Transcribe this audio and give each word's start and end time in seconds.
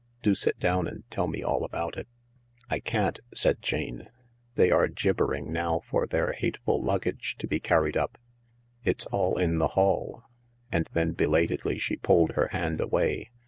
Do 0.23 0.33
sit 0.33 0.57
down 0.59 0.87
and 0.87 1.03
tell 1.11 1.27
me 1.27 1.43
all 1.43 1.63
about 1.63 1.95
it."" 1.95 2.07
I 2.71 2.79
can't," 2.79 3.19
said 3.35 3.61
Jane." 3.61 4.09
They 4.55 4.71
are 4.71 4.87
gibbering 4.87 5.51
now 5.53 5.81
for 5.87 6.07
their 6.07 6.33
hateful 6.33 6.81
luggage 6.81 7.35
to 7.37 7.45
be 7.45 7.59
carried 7.59 7.95
up— 7.95 8.17
it's 8.83 9.07
al 9.13 9.37
in 9.37 9.59
the 9.59 9.67
hall"; 9.77 10.23
and 10.71 10.87
then 10.93 11.11
belatedly 11.11 11.77
she 11.77 11.97
pulled 11.97 12.31
her 12.31 12.47
hand 12.47 12.81
away. 12.81 13.29